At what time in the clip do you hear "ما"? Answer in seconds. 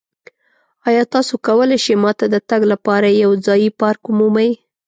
2.03-2.11